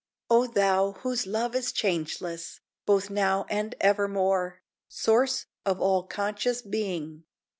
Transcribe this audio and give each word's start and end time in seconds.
O 0.31 0.47
Thou, 0.47 0.93
whose 1.03 1.27
love 1.27 1.53
is 1.53 1.71
changeless, 1.71 2.59
Both 2.87 3.11
now 3.11 3.45
and 3.51 3.75
evermore, 3.79 4.63
Source 4.87 5.45
of 5.63 5.79
all 5.79 6.07
conscious 6.07 6.63
being! 6.63 7.25